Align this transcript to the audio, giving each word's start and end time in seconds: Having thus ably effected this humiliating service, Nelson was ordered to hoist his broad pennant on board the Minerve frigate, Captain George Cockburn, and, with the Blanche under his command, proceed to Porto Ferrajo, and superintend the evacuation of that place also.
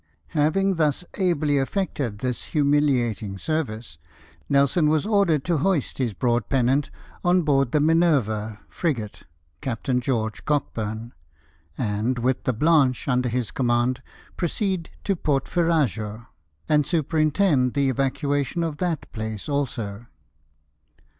Having 0.29 0.77
thus 0.77 1.03
ably 1.19 1.59
effected 1.59 2.17
this 2.17 2.45
humiliating 2.45 3.37
service, 3.37 3.99
Nelson 4.49 4.89
was 4.89 5.05
ordered 5.05 5.43
to 5.45 5.57
hoist 5.59 5.99
his 5.99 6.15
broad 6.15 6.49
pennant 6.49 6.89
on 7.23 7.43
board 7.43 7.71
the 7.71 7.79
Minerve 7.79 8.57
frigate, 8.67 9.21
Captain 9.61 10.01
George 10.01 10.43
Cockburn, 10.43 11.13
and, 11.77 12.17
with 12.17 12.45
the 12.45 12.51
Blanche 12.53 13.07
under 13.07 13.29
his 13.29 13.51
command, 13.51 14.01
proceed 14.37 14.89
to 15.03 15.15
Porto 15.15 15.51
Ferrajo, 15.51 16.25
and 16.67 16.87
superintend 16.87 17.75
the 17.75 17.87
evacuation 17.87 18.63
of 18.63 18.77
that 18.77 19.01
place 19.11 19.47
also. 19.47 20.07